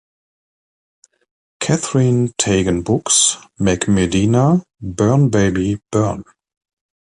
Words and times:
Katherine 1.59 2.33
Tegen 2.35 2.83
Books; 2.83 3.37
Meg 3.59 3.87
Medina, 3.87 4.63
Burn 4.79 5.29
Baby 5.29 5.79
Burn. 5.91 6.23